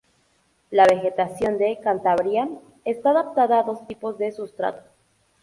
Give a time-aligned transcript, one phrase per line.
[0.71, 2.49] La vegetación de Cantabria
[2.85, 4.81] está adaptada a dos tipos de sustrato.